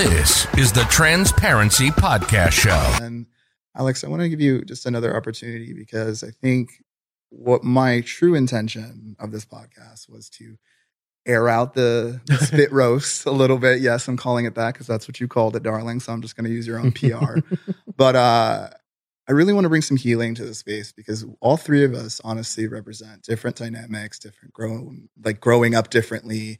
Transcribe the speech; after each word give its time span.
This 0.00 0.46
is 0.56 0.72
the 0.72 0.84
Transparency 0.84 1.90
Podcast 1.90 2.52
Show. 2.52 3.04
And 3.04 3.26
Alex, 3.76 4.02
I 4.02 4.08
want 4.08 4.22
to 4.22 4.30
give 4.30 4.40
you 4.40 4.64
just 4.64 4.86
another 4.86 5.14
opportunity 5.14 5.74
because 5.74 6.24
I 6.24 6.30
think 6.30 6.70
what 7.28 7.64
my 7.64 8.00
true 8.00 8.34
intention 8.34 9.14
of 9.20 9.30
this 9.30 9.44
podcast 9.44 10.08
was 10.08 10.30
to 10.38 10.56
air 11.26 11.50
out 11.50 11.74
the, 11.74 12.18
spit 12.40 12.72
roast 12.72 13.26
a 13.26 13.30
little 13.30 13.58
bit. 13.58 13.82
Yes, 13.82 14.08
I'm 14.08 14.16
calling 14.16 14.46
it 14.46 14.54
that 14.54 14.72
because 14.72 14.86
that's 14.86 15.06
what 15.06 15.20
you 15.20 15.28
called 15.28 15.54
it, 15.54 15.64
darling. 15.64 16.00
So 16.00 16.14
I'm 16.14 16.22
just 16.22 16.34
going 16.34 16.46
to 16.46 16.50
use 16.50 16.66
your 16.66 16.78
own 16.78 16.92
PR. 16.92 17.40
but 17.98 18.16
uh, 18.16 18.70
I 19.28 19.32
really 19.32 19.52
want 19.52 19.66
to 19.66 19.68
bring 19.68 19.82
some 19.82 19.98
healing 19.98 20.34
to 20.36 20.46
the 20.46 20.54
space 20.54 20.92
because 20.92 21.26
all 21.42 21.58
three 21.58 21.84
of 21.84 21.92
us 21.92 22.22
honestly 22.24 22.66
represent 22.68 23.20
different 23.24 23.56
dynamics, 23.56 24.18
different 24.18 24.54
grown, 24.54 25.10
like 25.22 25.40
growing 25.40 25.74
up 25.74 25.90
differently, 25.90 26.58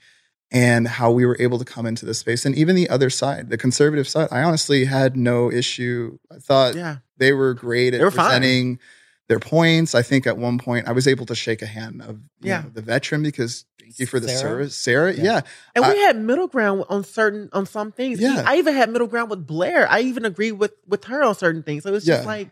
and 0.53 0.89
how 0.89 1.11
we 1.13 1.25
were 1.25 1.37
able 1.39 1.59
to 1.59 1.65
come 1.65 1.87
into 1.87 2.05
this 2.05 2.19
space. 2.19 2.45
And 2.45 2.55
even 2.57 2.75
the 2.75 2.89
other 2.89 3.09
side, 3.11 3.51
the 3.51 3.57
conservative 3.59 4.09
side, 4.09 4.29
I 4.33 4.43
honestly 4.43 4.85
had 4.85 5.17
no 5.17 5.51
issue. 5.51 6.19
I 6.31 6.39
thought 6.39 6.75
Yeah. 6.75 6.97
they 7.19 7.33
were 7.33 7.55
great 7.55 7.95
at 7.95 7.99
They 7.99 8.05
were 8.05 8.11
fine. 8.11 8.27
presenting 8.27 8.79
their 9.29 9.39
points. 9.39 9.95
I 9.95 10.03
think 10.03 10.27
at 10.27 10.37
one 10.37 10.59
point 10.59 10.89
I 10.89 10.93
was 10.93 11.07
able 11.07 11.25
to 11.27 11.35
shake 11.37 11.63
a 11.63 11.67
hand 11.67 12.03
of 12.03 12.17
you 12.41 12.49
Yeah. 12.49 12.63
know, 12.63 12.71
the 12.75 12.83
veteran 12.83 13.23
because 13.23 13.65
thank 13.81 13.99
you 14.01 14.07
for 14.07 14.19
the 14.19 14.27
Sarah? 14.29 14.41
service, 14.41 14.77
Sarah. 14.77 15.13
Yeah. 15.15 15.23
Yeah, 15.23 15.41
And 15.77 15.85
I- 15.85 15.93
we 15.93 16.01
had 16.01 16.17
middle 16.21 16.49
ground 16.49 16.85
on 16.89 17.05
certain 17.05 17.49
on 17.53 17.65
some 17.67 17.93
things. 17.93 18.19
Yeah. 18.21 18.43
I 18.45 18.57
even 18.57 18.75
had 18.75 18.91
middle 18.91 19.07
ground 19.07 19.31
with 19.31 19.47
Blair. 19.47 19.89
I 19.89 20.01
even 20.01 20.25
agreed 20.25 20.53
with 20.53 20.73
with 20.89 21.05
her 21.05 21.23
on 21.23 21.37
certain 21.37 21.63
things. 21.63 21.85
So 21.85 21.91
it 21.91 21.93
was 21.93 22.05
just 22.05 22.23
Yeah. 22.23 22.27
like 22.27 22.51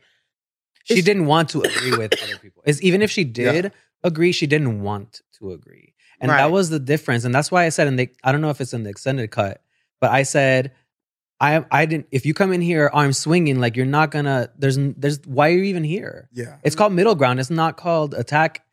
she 0.84 1.02
didn't 1.02 1.26
want 1.26 1.48
to 1.50 1.62
agree 1.62 1.96
with 1.96 2.14
other 2.22 2.38
people. 2.38 2.62
Is 2.64 2.80
even 2.80 3.02
if 3.02 3.10
she 3.10 3.22
Yeah. 3.22 3.32
did 3.52 3.72
agree, 4.04 4.30
she 4.30 4.46
didn't 4.46 4.80
want 4.82 5.20
to 5.40 5.50
agree, 5.52 5.94
and 6.20 6.30
Right. 6.30 6.38
that 6.38 6.50
was 6.50 6.70
the 6.70 6.78
difference. 6.78 7.24
And 7.24 7.34
that's 7.34 7.50
why 7.50 7.64
I 7.64 7.68
said 7.70 7.86
and 7.88 8.08
I 8.24 8.32
don't 8.32 8.40
know 8.40 8.50
if 8.50 8.60
it's 8.60 8.72
in 8.74 8.82
the 8.84 8.90
extended 8.90 9.30
cut, 9.30 9.62
but 10.00 10.10
I 10.10 10.22
said. 10.24 10.72
I 11.40 11.64
I 11.70 11.86
didn't. 11.86 12.08
If 12.10 12.26
you 12.26 12.34
come 12.34 12.52
in 12.52 12.60
here 12.60 12.90
arm 12.92 13.12
swinging, 13.12 13.60
like 13.60 13.76
you're 13.76 13.86
not 13.86 14.10
gonna. 14.10 14.50
There's 14.58 14.76
there's 14.76 15.20
why 15.24 15.50
are 15.50 15.52
you 15.52 15.62
even 15.64 15.84
here? 15.84 16.28
yeah, 16.32 16.56
It's 16.64 16.74
called 16.74 16.92
middle 16.92 17.14
ground. 17.14 17.38
It's 17.38 17.48
not 17.48 17.76
called 17.76 18.12
attack 18.14 18.64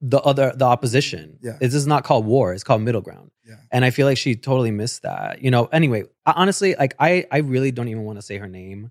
the 0.00 0.20
other 0.22 0.50
the 0.56 0.64
opposition. 0.64 1.38
Yeah. 1.42 1.58
This 1.60 1.74
is 1.74 1.86
not 1.86 2.02
called 2.02 2.24
war. 2.24 2.54
It's 2.54 2.64
called 2.64 2.80
middle 2.80 3.02
ground. 3.02 3.30
Yeah. 3.46 3.56
And 3.70 3.84
I 3.84 3.90
feel 3.90 4.06
like 4.06 4.16
she 4.16 4.36
totally 4.36 4.70
missed 4.70 5.02
that. 5.02 5.42
You 5.42 5.50
know, 5.50 5.66
anyway, 5.66 6.04
I, 6.24 6.32
honestly, 6.34 6.74
like 6.78 6.94
I 6.98 7.26
I 7.30 7.38
really 7.40 7.72
don't 7.72 7.88
even 7.88 8.04
want 8.04 8.16
to 8.16 8.22
say 8.22 8.38
her 8.38 8.48
name 8.48 8.90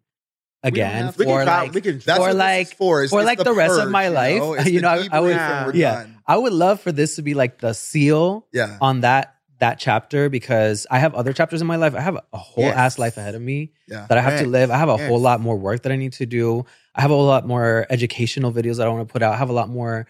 again 0.64 1.08
we 1.18 1.26
for 1.26 1.38
can 1.38 1.46
try, 1.46 1.62
like 1.64 1.74
we 1.74 1.82
can 1.82 2.00
That's 2.00 2.20
or 2.20 2.28
what 2.28 2.36
like- 2.36 2.60
this 2.68 2.72
is 2.72 2.78
for, 2.78 3.04
is 3.04 3.10
for 3.10 3.20
it's 3.22 3.26
like 3.28 3.44
the 3.44 3.54
rest 3.54 3.80
of 3.80 3.90
my 3.92 4.08
life, 4.08 4.42
It's 4.60 4.70
you 4.72 4.82
know, 4.82 4.90
I- 4.90 5.08
I 5.12 5.20
would- 5.20 5.36
debrief 5.36 5.74
yeah. 5.76 5.96
done. 6.04 6.18
I 6.26 6.38
would 6.38 6.54
love 6.54 6.80
for 6.80 6.92
this 6.92 7.16
to 7.18 7.22
be 7.22 7.34
like 7.34 7.60
the 7.60 7.74
seal 7.74 8.48
yeah, 8.54 8.78
on 8.82 9.02
that 9.02 9.36
that 9.60 9.80
chapter 9.80 10.30
because 10.30 10.88
I 10.92 11.00
have 11.00 11.14
other 11.16 11.32
chapters 11.32 11.62
in 11.62 11.68
my 11.68 11.78
life. 11.78 11.96
I 11.96 12.02
have 12.02 12.18
a 12.34 12.38
whole 12.38 12.66
Yes. 12.66 12.76
ass 12.76 13.00
life 13.00 13.16
ahead 13.18 13.34
of 13.36 13.42
me 13.42 13.72
yeah. 13.88 14.08
that 14.10 14.18
I 14.18 14.22
have 14.22 14.40
to 14.42 14.48
live. 14.48 14.72
I 14.72 14.78
have 14.78 14.90
a 14.90 14.98
whole 14.98 15.20
lot 15.20 15.40
more 15.40 15.56
work 15.58 15.84
that 15.84 15.92
I 15.92 15.96
need 15.96 16.14
to 16.14 16.26
do. 16.26 16.66
I 16.96 17.02
have 17.02 17.12
a 17.12 17.16
lot 17.16 17.48
more 17.48 17.86
educational 17.90 18.52
videos 18.52 18.78
that 18.78 18.88
I 18.88 18.90
want 18.90 19.08
to 19.08 19.12
put 19.12 19.22
out. 19.24 19.34
I 19.34 19.38
have 19.38 19.50
a 19.50 19.54
lot 19.54 19.70
more 19.70 20.06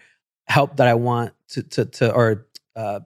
help 0.46 0.76
that 0.76 0.88
I 0.88 0.94
want 0.94 1.32
to 1.50 1.62
to 1.62 1.84
to 1.84 2.12
or 2.12 2.46
uh, 2.74 3.00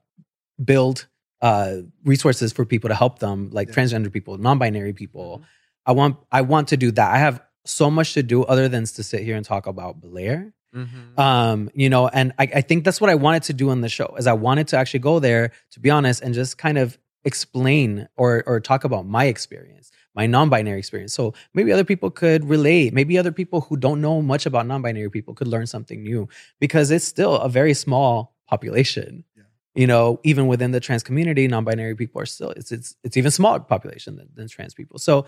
build 0.62 1.06
uh, 1.42 1.76
resources 2.04 2.52
for 2.52 2.64
people 2.64 2.88
to 2.88 2.94
help 2.94 3.19
them, 3.20 3.50
like 3.52 3.69
Yeah. 3.69 3.74
transgender 3.74 4.12
people, 4.12 4.38
non-binary 4.38 4.92
people. 4.92 5.42
I 5.89 5.92
want 5.92 6.19
I 6.31 6.42
want 6.42 6.69
to 6.69 6.77
do 6.77 6.92
that. 6.92 7.11
I 7.12 7.19
have 7.19 7.41
so 7.64 7.91
much 7.91 8.14
to 8.14 8.22
do 8.22 8.44
other 8.44 8.69
than 8.69 8.84
to 8.84 9.03
sit 9.03 9.22
here 9.22 9.36
and 9.36 9.44
talk 9.44 9.67
about 9.67 10.00
Blair. 10.00 10.53
Mhm. 10.75 11.19
Um, 11.19 11.70
you 11.75 11.89
know, 11.89 12.08
and 12.08 12.33
I, 12.39 12.48
I 12.56 12.61
think 12.61 12.84
that's 12.84 13.00
what 13.00 13.08
I 13.08 13.14
wanted 13.14 13.42
to 13.44 13.55
do 13.55 13.70
on 13.70 13.81
the 13.81 13.89
show 13.89 14.14
is 14.19 14.27
I 14.27 14.34
wanted 14.34 14.69
to 14.69 14.77
actually 14.77 15.00
go 15.00 15.19
there, 15.19 15.50
to 15.72 15.81
be 15.81 15.89
honest, 15.89 16.22
and 16.22 16.34
just 16.34 16.59
kind 16.59 16.77
of 16.77 16.98
explain 17.25 18.06
or 18.16 18.44
or 18.47 18.61
talk 18.61 18.84
about 18.84 19.06
my 19.06 19.25
experience, 19.25 19.91
my 20.14 20.27
non-binary 20.27 20.78
experience. 20.78 21.14
So 21.14 21.33
maybe 21.55 21.72
other 21.72 21.84
people 21.84 22.11
could 22.11 22.44
relate. 22.44 22.92
Maybe 22.92 23.16
other 23.16 23.33
people 23.33 23.62
who 23.62 23.78
don't 23.78 24.00
know 24.03 24.20
much 24.20 24.44
about 24.44 24.66
non-binary 24.66 25.11
people 25.11 25.34
could 25.34 25.48
learn 25.48 25.66
something 25.66 26.03
new 26.03 26.28
because 26.61 26.91
it's 26.91 27.06
still 27.06 27.37
a 27.37 27.49
very 27.49 27.72
small 27.75 28.34
population. 28.47 29.25
Yeah. 29.37 29.44
You 29.75 29.87
know, 29.87 30.20
even 30.22 30.49
within 30.49 30.70
the 30.72 30.81
trans 30.81 31.03
community, 31.03 31.49
non-binary 31.49 31.94
people 31.97 32.20
are 32.20 32.26
still 32.26 32.50
it's 32.50 32.72
it's 32.72 32.94
it's 33.05 33.16
even 33.16 33.31
smaller 33.31 33.60
population 33.60 34.16
than, 34.16 34.28
than 34.34 34.49
trans 34.49 34.75
people. 34.75 34.99
So 34.99 35.25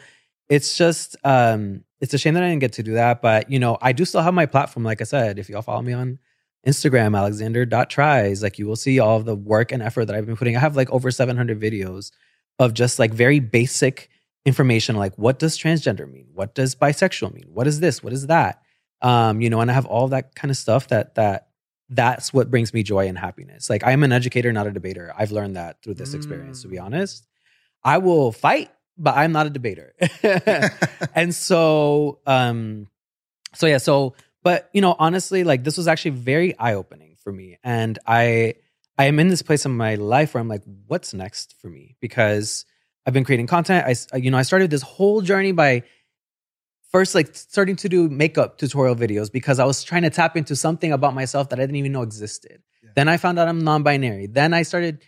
it's 0.51 0.77
just 0.77 1.17
um 1.25 1.85
it's 2.01 2.13
a 2.15 2.19
shame 2.19 2.35
that 2.35 2.43
I 2.43 2.49
didn't 2.49 2.61
get 2.61 2.75
to 2.75 2.83
do 2.83 2.93
that. 2.95 3.23
But 3.23 3.51
you 3.51 3.59
know, 3.59 3.79
I 3.81 3.93
do 3.93 4.05
still 4.05 4.21
have 4.23 4.35
my 4.35 4.47
platform. 4.47 4.85
Like 4.85 5.01
I 5.01 5.05
said, 5.05 5.39
if 5.39 5.49
y'all 5.49 5.63
follow 5.63 5.83
me 5.83 5.95
on 5.95 6.19
Instagram, 6.67 7.17
alexander.tries, 7.17 8.43
like 8.43 8.59
you 8.59 8.67
will 8.67 8.77
see 8.77 8.99
all 9.01 9.17
of 9.17 9.25
the 9.25 9.35
work 9.37 9.73
and 9.73 9.83
effort 9.83 10.05
that 10.07 10.17
I've 10.17 10.27
been 10.27 10.37
putting. 10.37 10.57
I 10.57 10.61
have 10.61 10.77
like 10.77 10.91
over 10.91 11.11
700 11.11 11.59
videos 11.61 12.11
of 12.59 12.75
just 12.75 12.99
like 12.99 13.13
very 13.15 13.41
basic 13.41 14.11
information 14.47 14.97
like 14.97 15.15
what 15.17 15.39
does 15.39 15.59
transgender 15.59 16.11
mean? 16.11 16.27
What 16.33 16.55
does 16.55 16.75
bisexual 16.75 17.33
mean? 17.35 17.47
What 17.49 17.67
is 17.67 17.81
this? 17.81 18.03
What 18.03 18.13
is 18.13 18.27
that? 18.27 18.63
Um, 19.03 19.41
you 19.41 19.49
know, 19.51 19.61
and 19.61 19.71
I 19.71 19.75
have 19.75 19.87
all 19.87 20.09
that 20.09 20.35
kind 20.35 20.51
of 20.51 20.57
stuff 20.57 20.89
that 20.89 21.15
that 21.15 21.49
that's 21.89 22.33
what 22.33 22.51
brings 22.51 22.73
me 22.73 22.83
joy 22.83 23.09
and 23.09 23.19
happiness. 23.19 23.69
Like 23.69 23.85
I'm 23.87 24.03
an 24.03 24.13
educator, 24.13 24.53
not 24.53 24.67
a 24.67 24.71
debater. 24.71 25.13
I've 25.17 25.33
learned 25.33 25.57
that 25.57 25.83
through 25.83 25.95
this 25.95 26.15
experience, 26.15 26.63
to 26.63 26.69
be 26.69 26.77
Mm. 26.77 26.85
honest. 26.85 27.27
I 27.83 27.99
will 27.99 28.31
fight, 28.33 28.71
but 29.01 29.17
I'm 29.17 29.33
not 29.33 29.47
a 29.47 29.51
debater. 29.51 29.95
and 31.15 31.35
so 31.35 32.21
um 32.27 32.87
so 33.55 33.67
yeah 33.67 33.79
so 33.79 34.15
but 34.43 34.69
you 34.73 34.81
know 34.81 34.95
honestly 34.99 35.43
like 35.43 35.65
this 35.65 35.77
was 35.77 35.89
actually 35.89 36.13
very 36.13 36.57
eye-opening 36.59 37.17
for 37.25 37.33
me. 37.33 37.59
And 37.65 37.99
i 38.07 38.55
i 38.99 39.07
am 39.07 39.19
in 39.19 39.29
this 39.29 39.43
place 39.43 39.65
in 39.65 39.77
my 39.77 39.95
life 39.95 40.35
where 40.35 40.41
i'm 40.41 40.49
like 40.49 40.63
what's 40.87 41.15
next 41.15 41.57
for 41.61 41.69
me? 41.69 41.97
Because 42.01 42.67
i've 43.07 43.15
been 43.15 43.25
creating 43.25 43.47
content. 43.47 43.87
I, 44.13 44.17
you 44.17 44.31
know 44.31 44.39
i 44.39 44.43
started 44.43 44.71
this 44.71 44.83
whole 44.83 45.23
journey 45.23 45.53
by 45.53 45.83
first 46.93 47.15
like 47.15 47.35
starting 47.35 47.77
to 47.77 47.89
do 47.89 48.09
makeup 48.09 48.59
tutorial 48.59 48.97
videos 48.97 49.33
because 49.33 49.59
i 49.59 49.65
was 49.65 49.83
trying 49.83 50.03
to 50.03 50.11
tap 50.11 50.37
into 50.37 50.55
something 50.55 50.93
about 50.93 51.15
myself 51.15 51.49
that 51.49 51.59
i 51.59 51.63
didn't 51.63 51.77
even 51.77 51.93
know 51.93 52.03
existed. 52.03 52.63
Yeah. 52.83 52.91
then 52.97 53.09
i 53.09 53.17
found 53.17 53.39
out 53.39 53.49
i'm 53.49 53.65
non-binary. 53.65 54.27
Then 54.27 54.53
i 54.53 54.63
started 54.63 55.03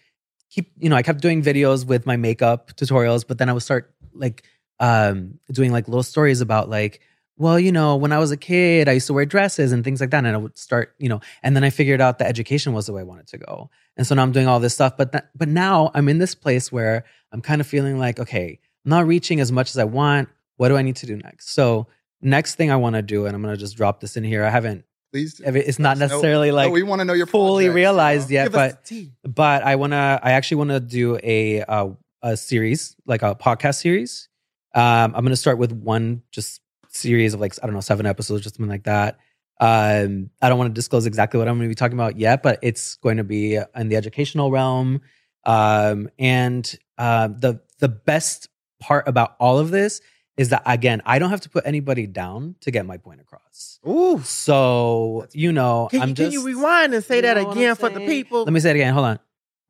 keep 0.53 0.71
you 0.79 0.89
know 0.89 0.97
i 0.97 1.03
kept 1.03 1.21
doing 1.21 1.43
videos 1.43 1.87
with 1.87 2.07
my 2.07 2.17
makeup 2.17 2.73
tutorials 2.77 3.27
but 3.27 3.39
then 3.39 3.49
i 3.49 3.53
would 3.53 3.63
start 3.63 3.93
like 4.13 4.45
um 4.81 5.39
doing 5.51 5.73
like 5.73 5.89
little 5.89 6.03
stories 6.03 6.41
about 6.41 6.69
like 6.69 7.01
well 7.39 7.59
you 7.59 7.73
know 7.73 7.97
when 7.97 8.13
i 8.13 8.19
was 8.19 8.31
a 8.31 8.37
kid 8.37 8.89
i 8.89 8.93
used 8.93 9.07
to 9.07 9.15
wear 9.15 9.25
dresses 9.25 9.73
and 9.73 9.83
things 9.83 10.01
like 10.01 10.11
that 10.11 10.19
and 10.19 10.29
i 10.29 10.37
would 10.37 10.57
start 10.59 10.95
you 10.99 11.09
know 11.09 11.21
and 11.43 11.57
then 11.57 11.65
i 11.65 11.71
figured 11.71 12.01
out 12.01 12.19
that 12.19 12.29
education 12.29 12.75
was 12.75 12.87
the 12.87 12.93
way 12.93 13.01
i 13.01 13.05
wanted 13.05 13.27
to 13.27 13.39
go. 13.39 13.71
And 13.97 14.07
so 14.07 14.15
now 14.15 14.23
i'm 14.23 14.33
doing 14.33 14.47
all 14.47 14.61
this 14.61 14.75
stuff 14.75 14.97
but 14.97 15.13
that, 15.13 15.31
but 15.35 15.49
now 15.49 15.91
i'm 15.95 16.09
in 16.09 16.19
this 16.19 16.35
place 16.35 16.71
where 16.71 17.05
i'm 17.33 17.41
kind 17.41 17.61
of 17.61 17.67
feeling 17.67 17.99
like 17.99 18.21
okay 18.21 18.59
i'm 18.85 18.91
not 18.91 19.07
reaching 19.07 19.41
as 19.41 19.51
much 19.51 19.71
as 19.71 19.79
i 19.79 19.85
want. 19.85 20.29
What 20.57 20.69
do 20.69 20.77
i 20.77 20.83
need 20.83 20.97
to 20.97 21.07
do 21.07 21.17
next? 21.17 21.51
So 21.51 21.87
next 22.21 22.55
thing 22.55 22.71
i 22.71 22.77
want 22.77 22.95
to 22.95 23.03
do 23.03 23.27
and 23.27 23.35
i'm 23.35 23.43
going 23.43 23.55
to 23.55 23.61
just 23.61 23.77
drop 23.77 24.01
this 24.01 24.17
in 24.17 24.23
here 24.23 24.45
i 24.45 24.51
haven't 24.51 24.85
Please, 25.13 25.35
do. 25.35 25.45
it's 25.45 25.79
not 25.79 25.99
Let 25.99 26.07
us 26.07 26.11
know. 26.11 26.17
necessarily 26.17 26.49
No, 26.49 26.55
like 26.57 26.73
we 26.73 26.83
want 26.83 27.01
to 27.01 27.05
know 27.05 27.13
your 27.13 27.27
fully 27.27 27.65
projects, 27.65 27.71
you 27.71 27.75
realized 27.75 28.31
know? 28.31 28.35
yet 28.35 28.45
Give 28.45 28.53
but 28.53 28.71
us 28.73 28.77
the 28.89 28.95
tea. 28.95 29.13
but 29.25 29.63
I 29.63 29.77
wanna 29.77 30.19
I 30.23 30.33
actually 30.33 30.57
wanna 30.57 30.81
do 30.81 31.19
a 31.23 31.63
uh, 31.63 31.89
a 32.23 32.37
series 32.37 32.97
like 33.07 33.23
a 33.23 33.35
podcast 33.35 33.81
series. 33.81 34.29
Um, 34.75 35.15
I'm 35.15 35.23
gonna 35.25 35.37
start 35.37 35.59
with 35.59 35.73
one 35.73 36.23
just 36.31 36.61
series 36.89 37.35
of 37.35 37.41
like 37.41 37.55
I 37.63 37.67
don't 37.67 37.75
know 37.75 37.81
seven 37.81 38.07
episodes, 38.07 38.43
just 38.43 38.57
something 38.57 38.71
like 38.71 38.85
that. 38.85 39.19
Um, 39.61 40.31
I 40.41 40.49
don't 40.49 40.59
want 40.59 40.71
to 40.71 40.75
disclose 40.75 41.07
exactly 41.07 41.39
what 41.39 41.47
I'm 41.47 41.57
going 41.57 41.69
to 41.69 41.71
be 41.71 41.77
talking 41.77 41.97
about 41.97 42.19
yet, 42.19 42.43
but 42.43 42.59
it's 42.63 42.97
going 42.97 43.19
to 43.19 43.25
be 43.25 43.61
in 43.77 43.89
the 43.89 43.95
educational 43.97 44.51
realm. 44.51 45.03
Um, 45.45 46.09
and 46.19 46.75
uh, 46.99 47.29
the 47.29 47.61
the 47.79 47.89
best 47.89 48.49
part 48.81 49.07
about 49.07 49.37
all 49.39 49.59
of 49.61 49.71
this 49.71 50.01
is 50.37 50.49
that 50.51 50.63
again, 50.65 51.03
I 51.05 51.19
don't 51.19 51.31
have 51.31 51.43
to 51.43 51.51
put 51.51 51.67
anybody 51.67 52.07
down 52.07 52.57
to 52.61 52.71
get 52.71 52.87
my 52.87 52.97
point 52.97 53.21
across. 53.21 53.79
Ooh. 53.87 54.21
So 54.23 55.27
you 55.33 55.53
know, 55.53 55.89
Can, 55.91 56.03
I'm 56.03 56.09
you, 56.11 56.15
just 56.15 56.33
can 56.33 56.41
you 56.41 56.47
rewind 56.47 56.95
and 56.95 57.05
say 57.05 57.21
that 57.21 57.37
again 57.37 57.75
for 57.77 57.91
the 57.91 58.01
people? 58.01 58.45
let 58.45 58.53
me 58.53 58.61
say 58.61 58.71
it 58.71 58.77
again. 58.77 58.95
Hold 58.95 59.07
on. 59.07 59.19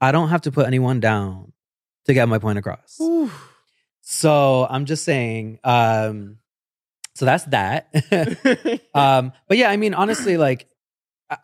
I 0.00 0.12
don't 0.12 0.28
have 0.28 0.42
to 0.42 0.52
put 0.52 0.66
anyone 0.66 1.00
down 1.00 1.52
to 2.06 2.14
get 2.14 2.28
my 2.28 2.38
point 2.38 2.58
across. 2.58 2.98
Ooh. 3.00 3.30
So 4.00 4.66
I'm 4.68 4.84
just 4.84 5.04
saying. 5.04 5.58
Um, 5.64 6.38
so 7.14 7.24
that's 7.24 7.44
that. 7.44 7.88
um, 8.94 9.32
but 9.48 9.58
yeah, 9.58 9.70
I 9.70 9.76
mean, 9.76 9.94
honestly, 9.94 10.36
like, 10.36 10.66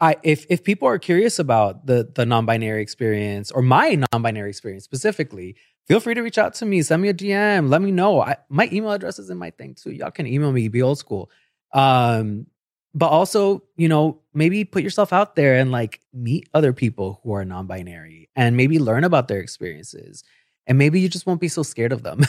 I 0.00 0.17
if 0.23 0.47
if 0.50 0.64
people 0.64 0.88
are 0.88 0.99
curious 0.99 1.38
about 1.38 1.87
the 1.87 2.11
the 2.14 2.26
non-binary 2.26 2.82
experience 2.82 3.50
or 3.50 3.62
my 3.62 4.03
non-binary 4.12 4.50
experience 4.50 4.85
specifically, 4.85 5.56
feel 5.88 6.00
free 6.00 6.14
to 6.14 6.23
reach 6.23 6.38
out 6.38 6.55
to 6.55 6.67
me. 6.67 6.82
Send 6.82 7.02
me 7.02 7.08
a 7.08 7.14
DM. 7.14 7.69
Let 7.69 7.82
me 7.82 7.90
know. 7.90 8.20
I, 8.20 8.37
my 8.49 8.69
email 8.73 8.93
address 8.93 9.19
is 9.19 9.31
in 9.31 9.38
my 9.38 9.50
thing 9.50 9.75
too. 9.75 9.90
Y'all 9.90 10.11
can 10.11 10.26
email 10.26 10.52
me. 10.52 10.69
Be 10.69 10.82
old 10.82 10.99
school. 10.99 11.31
Um, 11.73 12.46
but 12.94 13.08
also, 13.08 13.62
you 13.76 13.88
know, 13.88 14.23
maybe 14.35 14.64
put 14.64 14.82
yourself 14.82 15.12
out 15.12 15.37
there 15.37 15.56
and 15.56 15.70
like 15.70 16.00
meet 16.12 16.49
other 16.55 16.73
people 16.73 17.20
who 17.23 17.32
are 17.32 17.44
non-binary 17.44 18.29
and 18.35 18.56
maybe 18.56 18.79
learn 18.79 19.05
about 19.05 19.29
their 19.29 19.40
experiences. 19.40 20.25
And 20.67 20.79
maybe 20.79 21.00
you 21.00 21.08
just 21.08 21.26
won't 21.26 21.40
be 21.40 21.49
so 21.49 21.62
scared 21.62 21.93
of 21.93 22.02
them. 22.02 22.23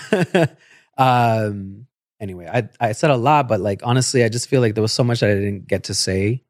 um, 0.98 1.88
anyway, 2.20 2.50
I 2.52 2.70
I 2.80 2.92
said 2.92 3.10
a 3.10 3.18
lot, 3.18 3.48
but 3.48 3.60
like 3.60 3.82
honestly, 3.84 4.24
I 4.24 4.30
just 4.30 4.48
feel 4.48 4.62
like 4.62 4.76
there 4.76 4.82
was 4.82 4.94
so 4.94 5.04
much 5.04 5.22
that 5.22 5.30
I 5.30 5.36
didn't 5.36 5.68
get 5.68 5.86
to 5.86 5.94
say 5.94 6.44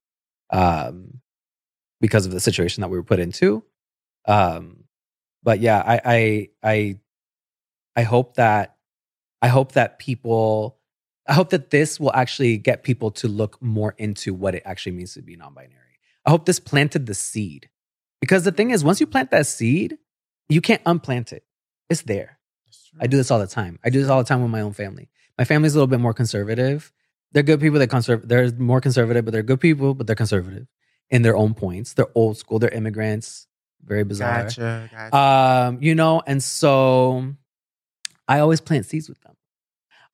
um 0.52 1.22
because 2.02 2.26
of 2.26 2.32
the 2.32 2.40
situation 2.40 2.82
that 2.82 2.90
we 2.90 2.98
were 2.98 3.04
put 3.04 3.20
into. 3.20 3.64
Um 4.26 4.79
but 5.44 5.60
yeah, 5.60 5.82
I 5.86 6.02
I 6.06 6.50
I 6.64 7.00
I 7.96 8.04
hope 8.04 8.36
that 8.36 8.76
I 9.42 9.48
hope 9.48 9.74
that 9.74 10.00
people, 10.00 10.78
I 11.28 11.34
hope 11.34 11.50
that 11.52 11.70
this 11.70 12.00
will 12.00 12.14
actually 12.14 12.58
get 12.58 12.84
people 12.84 13.12
to 13.12 13.28
look 13.28 13.62
more 13.62 13.96
into 13.98 14.34
what 14.34 14.56
it 14.56 14.64
actually 14.66 14.94
means 14.94 15.14
to 15.14 15.22
be 15.22 15.36
non 15.36 15.54
binary. 15.54 16.00
I 16.26 16.32
hope 16.32 16.46
this 16.46 16.60
planted 16.60 17.06
the 17.06 17.14
seed. 17.14 17.70
Because 18.22 18.44
the 18.44 18.52
thing 18.52 18.72
is, 18.72 18.84
once 18.84 19.00
you 19.00 19.08
plant 19.08 19.32
that 19.32 19.48
seed, 19.48 19.98
you 20.50 20.60
can't 20.60 20.82
unplant 20.86 21.32
it. 21.32 21.44
It's 21.90 22.02
there. 22.02 22.38
I 23.00 23.08
do 23.08 23.16
this 23.18 23.32
all 23.32 23.40
the 23.40 23.48
time. 23.48 23.80
I 23.84 23.90
do 23.90 24.02
this 24.02 24.10
all 24.10 24.22
the 24.22 24.28
time 24.28 24.42
with 24.42 24.52
my 24.52 24.62
own 24.62 24.74
family. 24.74 25.10
My 25.38 25.46
family's 25.46 25.74
a 25.74 25.78
little 25.78 25.88
bit 25.88 26.02
more 26.02 26.14
conservative. 26.14 26.92
They're 27.32 27.44
good 27.44 27.62
people 27.62 27.80
that 27.80 27.88
conserve. 27.88 28.28
They're 28.28 28.52
more 28.54 28.82
conservative, 28.82 29.24
but 29.24 29.32
they're 29.32 29.44
good 29.44 29.62
people, 29.62 29.94
but 29.94 30.06
they're 30.06 30.16
conservative 30.16 30.68
in 31.10 31.22
their 31.22 31.38
own 31.38 31.54
points. 31.54 31.94
They're 31.94 32.10
old 32.14 32.38
school. 32.38 32.60
They're 32.60 32.70
immigrants. 32.70 33.48
Very 33.84 34.04
bizarre. 34.04 34.44
Gotcha. 34.44 34.90
gotcha. 34.92 35.16
Um, 35.16 35.80
you 35.82 35.96
know, 35.96 36.22
and 36.26 36.44
so 36.44 37.34
I 38.28 38.40
always 38.40 38.62
plant 38.62 38.86
seeds 38.86 39.10
with 39.10 39.20
them. 39.22 39.36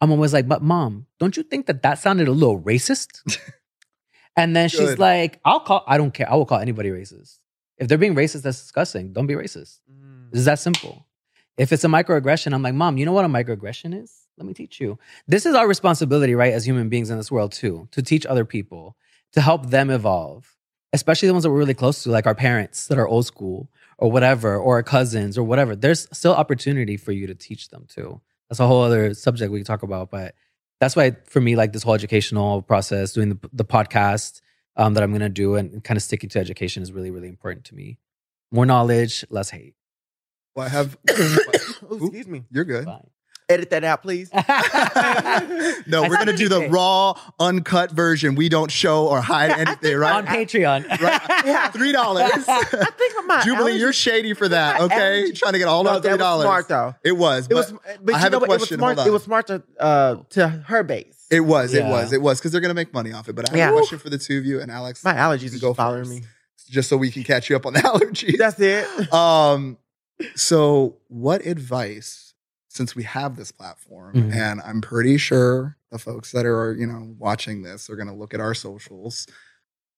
I'm 0.02 0.12
always 0.12 0.34
like, 0.34 0.48
but 0.48 0.62
mom, 0.62 1.08
don't 1.20 1.36
you 1.36 1.44
think 1.44 1.66
that 1.68 1.84
that 1.84 2.00
sounded 2.00 2.28
a 2.28 2.32
little 2.32 2.60
racist? 2.60 3.40
and 4.38 4.56
then 4.56 4.70
she's 4.70 4.98
like, 4.98 5.40
I'll 5.46 5.60
call, 5.62 5.84
I 5.88 5.98
don't 5.98 6.14
care. 6.14 6.32
I 6.32 6.36
will 6.36 6.46
call 6.46 6.60
anybody 6.60 6.90
racist. 6.90 7.40
If 7.78 7.88
they're 7.88 7.98
being 7.98 8.16
racist, 8.16 8.44
that's 8.44 8.62
disgusting. 8.62 9.14
Don't 9.14 9.28
be 9.28 9.34
racist. 9.34 9.80
Mm. 9.92 10.30
It's 10.32 10.46
that 10.46 10.60
simple. 10.60 11.06
If 11.58 11.72
it's 11.72 11.84
a 11.84 11.88
microaggression, 11.88 12.54
I'm 12.54 12.62
like, 12.62 12.74
mom, 12.74 12.98
you 12.98 13.06
know 13.06 13.14
what 13.14 13.26
a 13.26 13.30
microaggression 13.30 14.02
is? 14.02 14.14
Let 14.38 14.46
me 14.46 14.54
teach 14.54 14.82
you. 14.82 15.00
This 15.28 15.46
is 15.46 15.56
our 15.56 15.68
responsibility, 15.68 16.36
right, 16.36 16.54
as 16.54 16.66
human 16.66 16.90
beings 16.90 17.10
in 17.10 17.18
this 17.18 17.32
world, 17.32 17.54
too, 17.54 17.88
to 17.92 18.02
teach 18.02 18.26
other 18.26 18.44
people, 18.44 18.98
to 19.32 19.42
help 19.42 19.70
them 19.70 19.90
evolve, 19.90 20.56
especially 20.94 21.28
the 21.28 21.34
ones 21.34 21.44
that 21.44 21.50
we're 21.50 21.58
really 21.58 21.74
close 21.74 22.04
to, 22.04 22.10
like 22.10 22.26
our 22.26 22.36
parents 22.36 22.88
that 22.88 22.98
are 22.98 23.08
old 23.08 23.26
school 23.26 23.70
or 23.98 24.12
whatever, 24.12 24.58
or 24.58 24.76
our 24.76 24.84
cousins 24.84 25.38
or 25.38 25.44
whatever. 25.44 25.76
There's 25.76 26.08
still 26.12 26.34
opportunity 26.34 26.98
for 26.98 27.12
you 27.12 27.28
to 27.28 27.36
teach 27.36 27.70
them, 27.70 27.86
too. 27.88 28.22
That's 28.50 28.60
a 28.60 28.68
whole 28.68 28.82
other 28.82 29.14
subject 29.14 29.52
we 29.52 29.60
can 29.60 29.66
talk 29.66 29.84
about. 29.84 30.12
But 30.12 30.36
that's 30.80 30.96
why, 30.96 31.18
for 31.26 31.42
me, 31.42 31.56
like 31.56 31.74
this 31.74 31.84
whole 31.84 31.94
educational 31.94 32.62
process, 32.62 33.14
doing 33.14 33.30
the, 33.30 33.50
the 33.54 33.66
podcast 33.66 34.42
um, 34.76 34.94
that 34.94 35.04
I'm 35.04 35.12
going 35.12 35.22
to 35.22 35.30
do 35.30 35.56
and 35.56 35.84
kind 35.84 35.98
of 35.98 36.04
sticking 36.04 36.30
to 36.32 36.40
education 36.40 36.84
is 36.84 36.92
really, 36.92 37.12
really 37.12 37.30
important 37.30 37.66
to 37.66 37.76
me. 37.76 37.98
More 38.52 38.66
knowledge, 38.66 39.26
less 39.30 39.50
hate. 39.50 39.76
Well, 40.56 40.66
I 40.66 40.70
have. 40.70 40.98
Ooh, 41.92 42.08
excuse 42.08 42.28
me. 42.28 42.44
You're 42.52 42.66
good. 42.66 42.86
Fine. 42.86 43.08
Edit 43.48 43.70
that 43.70 43.84
out, 43.84 44.02
please. 44.02 44.30
No, 45.88 46.04
I 46.04 46.08
we're 46.10 46.18
gonna 46.18 46.36
do 46.36 46.50
the 46.50 46.56
anything. 46.56 46.72
raw, 46.72 47.14
uncut 47.40 47.92
version. 47.92 48.34
We 48.36 48.50
don't 48.50 48.72
show 48.72 49.08
or 49.08 49.22
hide 49.22 49.52
anything, 49.68 49.96
right? 49.98 50.16
on 50.16 50.26
Patreon. 50.26 50.86
Right. 51.02 51.72
Three 51.74 51.92
dollars. 51.92 52.32
I 52.48 52.64
think 52.98 53.14
my 53.28 53.42
Jubilee, 53.44 53.74
allergies- 53.74 53.80
you're 53.80 53.94
shady 53.94 54.34
for 54.34 54.48
that. 54.48 54.80
My 54.80 54.86
Okay, 54.86 54.96
allergies- 55.30 55.36
trying 55.38 55.54
to 55.54 55.60
get 55.60 55.68
all 55.68 55.84
no, 55.84 55.92
our 55.92 55.96
three 56.02 56.10
that 56.10 56.14
was 56.14 56.20
dollars. 56.20 56.46
smart 56.46 56.68
though. 56.70 56.96
It 57.04 57.12
was. 57.12 57.48
It 57.50 57.54
was, 57.54 57.72
but 58.02 58.16
I 58.16 58.18
you 58.18 58.24
have 58.24 58.32
know 58.32 58.38
a 58.40 58.46
question. 58.46 58.80
It 58.80 58.84
was 58.84 58.94
smart. 58.94 58.98
Hold 58.98 59.00
on. 59.00 59.08
It 59.08 59.12
was 59.12 59.24
smart 59.24 59.48
to 59.48 59.64
uh, 59.80 60.16
to 60.32 60.48
her 60.48 60.84
base. 60.84 61.28
It 61.30 61.42
was. 61.42 61.74
It 61.74 61.84
was. 61.86 62.14
It 62.14 62.22
was 62.22 62.40
because 62.40 62.52
they're 62.52 62.62
gonna 62.62 62.74
make 62.74 62.94
money 62.94 63.12
off 63.12 63.30
it. 63.30 63.34
But 63.36 63.50
I 63.50 63.52
have 63.52 63.58
Yeah. 63.58 63.70
a 63.70 63.78
question 63.78 64.00
for 64.00 64.10
the 64.10 64.18
two 64.18 64.38
of 64.40 64.46
you 64.46 64.60
and 64.62 64.72
Alex. 64.72 65.04
My 65.04 65.14
allergies 65.14 65.54
you 65.54 65.60
go 65.60 65.74
following 65.74 66.10
me. 66.10 66.24
just 66.70 66.90
so 66.90 66.98
we 66.98 67.12
can 67.12 67.24
catch 67.24 67.50
you 67.50 67.56
up 67.56 67.66
on 67.66 67.74
the 67.74 67.80
allergies. 67.82 68.38
That's 68.38 68.60
it. 68.60 69.14
Um, 69.14 69.78
so 70.36 70.98
what 71.10 71.46
advice, 71.46 72.34
since 72.76 72.94
we 72.96 73.04
have 73.04 73.38
this 73.38 73.52
platform, 73.52 74.14
Mhm. 74.16 74.34
and 74.34 74.62
I'm 74.62 74.82
pretty 74.82 75.18
sure 75.18 75.78
the 75.92 75.98
folks 75.98 76.32
that 76.34 76.46
are, 76.46 76.74
you 76.74 76.86
know, 76.86 77.16
watching 77.18 77.62
this 77.62 77.90
are 77.90 77.96
gonna 77.96 78.16
look 78.16 78.34
at 78.34 78.42
our 78.42 78.54
socials. 78.54 79.28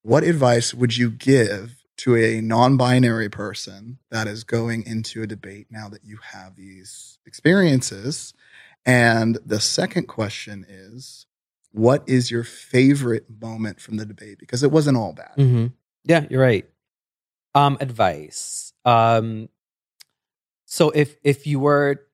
What 0.04 0.24
advice 0.24 0.74
would 0.74 0.96
you 0.96 1.10
give 1.10 1.84
to 1.98 2.16
a 2.16 2.40
non-binary 2.40 3.30
person 3.30 3.98
that 4.12 4.28
is 4.28 4.44
going 4.44 4.84
into 4.86 5.24
a 5.24 5.28
debate 5.28 5.68
now 5.72 5.90
that 5.90 6.06
you 6.06 6.18
have 6.22 6.56
these 6.56 7.18
experiences? 7.26 8.34
And 8.86 9.40
the 9.44 9.60
second 9.60 10.08
question 10.08 10.64
is, 10.70 11.26
what 11.72 12.08
is 12.08 12.30
your 12.30 12.44
favorite 12.44 13.26
moment 13.42 13.82
from 13.82 13.98
the 13.98 14.06
debate? 14.06 14.38
Because 14.38 14.62
it 14.64 14.72
wasn't 14.72 14.98
all 14.98 15.14
bad. 15.14 15.34
hmm 15.36 15.68
Yeah, 16.04 16.26
you're 16.30 16.42
right. 16.42 16.70
Um, 17.56 17.78
advice. 17.82 18.72
Um, 18.86 19.50
so 20.66 20.92
if 20.92 21.18
if 21.24 21.48
you 21.48 21.60
were 21.60 22.07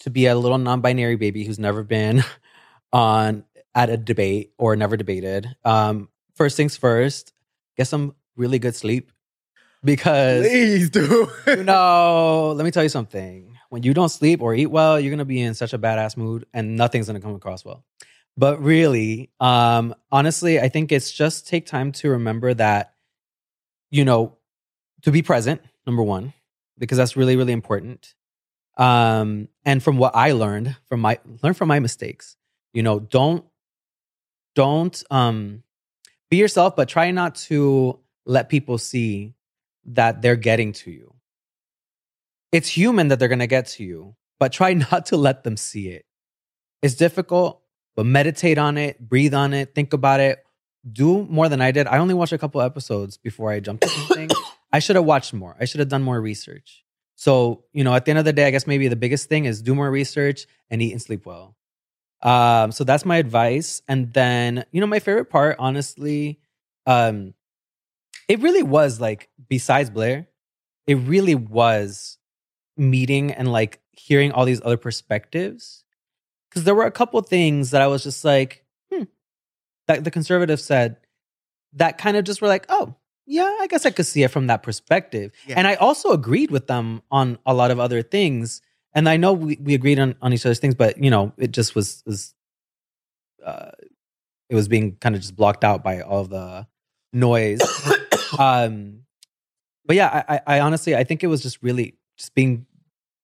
to 0.00 0.10
be 0.10 0.26
a 0.26 0.34
little 0.34 0.58
non-binary 0.58 1.16
baby 1.16 1.44
who's 1.44 1.58
never 1.58 1.82
been 1.82 2.22
on 2.92 3.44
at 3.74 3.90
a 3.90 3.96
debate 3.96 4.52
or 4.58 4.76
never 4.76 4.96
debated, 4.96 5.56
um, 5.64 6.08
first 6.34 6.56
things 6.56 6.76
first, 6.76 7.32
get 7.76 7.88
some 7.88 8.14
really 8.36 8.58
good 8.58 8.74
sleep 8.74 9.10
because 9.84 10.46
Please 10.46 10.90
do. 10.90 11.30
you 11.46 11.64
know, 11.64 12.52
let 12.56 12.64
me 12.64 12.70
tell 12.70 12.82
you 12.82 12.88
something. 12.88 13.58
When 13.68 13.82
you 13.82 13.92
don't 13.92 14.08
sleep 14.08 14.40
or 14.40 14.54
eat 14.54 14.66
well, 14.66 15.00
you're 15.00 15.10
gonna 15.10 15.24
be 15.24 15.40
in 15.40 15.54
such 15.54 15.72
a 15.72 15.78
badass 15.78 16.16
mood 16.16 16.46
and 16.52 16.76
nothing's 16.76 17.06
gonna 17.06 17.20
come 17.20 17.34
across 17.34 17.64
well. 17.64 17.84
But 18.36 18.60
really, 18.62 19.30
um, 19.40 19.94
honestly, 20.10 20.60
I 20.60 20.68
think 20.68 20.90
it's 20.90 21.12
just 21.12 21.46
take 21.46 21.66
time 21.66 21.92
to 21.92 22.10
remember 22.10 22.52
that, 22.54 22.94
you 23.90 24.04
know, 24.04 24.36
to 25.02 25.12
be 25.12 25.22
present, 25.22 25.60
number 25.86 26.02
one, 26.02 26.32
because 26.78 26.98
that's 26.98 27.16
really, 27.16 27.36
really 27.36 27.52
important. 27.52 28.14
Um, 28.76 29.48
and 29.64 29.82
from 29.82 29.98
what 29.98 30.16
I 30.16 30.32
learned 30.32 30.76
from 30.88 31.00
my 31.00 31.18
learn 31.42 31.54
from 31.54 31.68
my 31.68 31.78
mistakes, 31.78 32.36
you 32.72 32.82
know, 32.82 32.98
don't 32.98 33.44
don't 34.54 35.02
um 35.10 35.62
be 36.30 36.36
yourself, 36.36 36.74
but 36.76 36.88
try 36.88 37.10
not 37.10 37.36
to 37.36 38.00
let 38.26 38.48
people 38.48 38.78
see 38.78 39.34
that 39.86 40.22
they're 40.22 40.36
getting 40.36 40.72
to 40.72 40.90
you. 40.90 41.14
It's 42.52 42.68
human 42.68 43.08
that 43.08 43.18
they're 43.18 43.28
going 43.28 43.38
to 43.40 43.46
get 43.46 43.66
to 43.66 43.84
you, 43.84 44.16
but 44.38 44.52
try 44.52 44.74
not 44.92 45.06
to 45.06 45.16
let 45.16 45.44
them 45.44 45.56
see 45.56 45.88
it. 45.88 46.06
It's 46.82 46.94
difficult, 46.94 47.62
but 47.96 48.06
meditate 48.06 48.58
on 48.58 48.78
it, 48.78 49.00
breathe 49.00 49.34
on 49.34 49.52
it, 49.54 49.74
think 49.74 49.92
about 49.92 50.20
it. 50.20 50.44
Do 50.90 51.24
more 51.24 51.48
than 51.48 51.62
I 51.62 51.70
did. 51.70 51.86
I 51.86 51.98
only 51.98 52.14
watched 52.14 52.32
a 52.32 52.38
couple 52.38 52.60
episodes 52.60 53.16
before 53.16 53.50
I 53.50 53.60
jumped 53.60 53.84
to 53.84 53.88
something. 53.88 54.28
I 54.72 54.80
should 54.80 54.96
have 54.96 55.04
watched 55.04 55.32
more. 55.32 55.56
I 55.58 55.64
should 55.64 55.80
have 55.80 55.88
done 55.88 56.02
more 56.02 56.20
research. 56.20 56.83
So, 57.16 57.64
you 57.72 57.84
know, 57.84 57.94
at 57.94 58.04
the 58.04 58.10
end 58.10 58.18
of 58.18 58.24
the 58.24 58.32
day, 58.32 58.46
I 58.46 58.50
guess 58.50 58.66
maybe 58.66 58.88
the 58.88 58.96
biggest 58.96 59.28
thing 59.28 59.44
is 59.44 59.62
do 59.62 59.74
more 59.74 59.90
research 59.90 60.46
and 60.70 60.82
eat 60.82 60.92
and 60.92 61.00
sleep 61.00 61.26
well. 61.26 61.56
Um, 62.22 62.72
so 62.72 62.84
that's 62.84 63.04
my 63.04 63.18
advice. 63.18 63.82
And 63.86 64.12
then, 64.12 64.64
you 64.72 64.80
know, 64.80 64.86
my 64.86 64.98
favorite 64.98 65.26
part, 65.26 65.56
honestly, 65.58 66.40
um, 66.86 67.34
it 68.28 68.40
really 68.40 68.62
was 68.62 69.00
like, 69.00 69.28
besides 69.48 69.90
Blair, 69.90 70.28
it 70.86 70.94
really 70.94 71.34
was 71.34 72.18
meeting 72.76 73.30
and 73.32 73.52
like 73.52 73.80
hearing 73.92 74.32
all 74.32 74.44
these 74.44 74.60
other 74.64 74.76
perspectives. 74.76 75.84
Because 76.48 76.64
there 76.64 76.74
were 76.74 76.86
a 76.86 76.90
couple 76.90 77.20
things 77.20 77.70
that 77.72 77.82
I 77.82 77.86
was 77.86 78.02
just 78.02 78.24
like, 78.24 78.64
hmm, 78.92 79.04
that 79.86 80.04
the 80.04 80.10
conservatives 80.10 80.64
said 80.64 80.96
that 81.74 81.98
kind 81.98 82.16
of 82.16 82.24
just 82.24 82.40
were 82.40 82.48
like, 82.48 82.66
oh, 82.68 82.94
yeah, 83.26 83.56
I 83.60 83.66
guess 83.66 83.86
I 83.86 83.90
could 83.90 84.06
see 84.06 84.22
it 84.22 84.30
from 84.30 84.48
that 84.48 84.62
perspective. 84.62 85.32
Yeah. 85.46 85.54
And 85.58 85.66
I 85.66 85.74
also 85.74 86.10
agreed 86.10 86.50
with 86.50 86.66
them 86.66 87.02
on 87.10 87.38
a 87.46 87.54
lot 87.54 87.70
of 87.70 87.80
other 87.80 88.02
things. 88.02 88.60
And 88.94 89.08
I 89.08 89.16
know 89.16 89.32
we, 89.32 89.58
we 89.60 89.74
agreed 89.74 89.98
on, 89.98 90.14
on 90.20 90.32
each 90.32 90.44
other's 90.44 90.58
things, 90.58 90.74
but 90.74 91.02
you 91.02 91.10
know, 91.10 91.32
it 91.36 91.50
just 91.50 91.74
was 91.74 92.02
was 92.06 92.34
uh 93.44 93.70
it 94.48 94.54
was 94.54 94.68
being 94.68 94.96
kind 94.96 95.14
of 95.14 95.22
just 95.22 95.36
blocked 95.36 95.64
out 95.64 95.82
by 95.82 96.00
all 96.00 96.24
the 96.24 96.66
noise. 97.12 97.60
um 98.38 99.00
but 99.86 99.96
yeah, 99.96 100.24
I, 100.28 100.34
I 100.34 100.40
I 100.56 100.60
honestly 100.60 100.94
I 100.94 101.04
think 101.04 101.24
it 101.24 101.28
was 101.28 101.42
just 101.42 101.62
really 101.62 101.96
just 102.18 102.34
being 102.34 102.66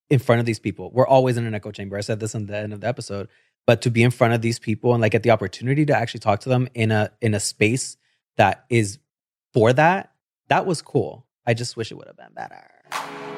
in 0.08 0.18
front 0.18 0.40
of 0.40 0.46
these 0.46 0.58
people. 0.58 0.90
We're 0.92 1.06
always 1.06 1.36
in 1.36 1.46
an 1.46 1.54
echo 1.54 1.70
chamber. 1.70 1.96
I 1.96 2.00
said 2.00 2.20
this 2.20 2.34
in 2.34 2.46
the 2.46 2.56
end 2.56 2.72
of 2.72 2.80
the 2.80 2.88
episode, 2.88 3.28
but 3.66 3.82
to 3.82 3.90
be 3.90 4.02
in 4.02 4.10
front 4.10 4.34
of 4.34 4.42
these 4.42 4.58
people 4.58 4.92
and 4.92 5.00
like 5.00 5.12
get 5.12 5.22
the 5.22 5.30
opportunity 5.30 5.86
to 5.86 5.96
actually 5.96 6.20
talk 6.20 6.40
to 6.40 6.48
them 6.48 6.68
in 6.74 6.90
a 6.90 7.12
in 7.20 7.34
a 7.34 7.40
space 7.40 7.96
that 8.36 8.64
is 8.70 8.98
for 9.52 9.72
that, 9.72 10.12
that 10.48 10.66
was 10.66 10.82
cool. 10.82 11.26
I 11.46 11.54
just 11.54 11.76
wish 11.76 11.90
it 11.90 11.96
would 11.96 12.06
have 12.06 12.16
been 12.16 12.34
better. 12.34 13.29